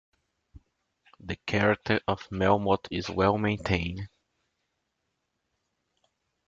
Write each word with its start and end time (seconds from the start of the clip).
The 1.19 1.35
character 1.45 1.99
of 2.07 2.27
Melmotte 2.31 2.87
is 2.89 3.07
well 3.07 3.37
maintained. 3.37 4.09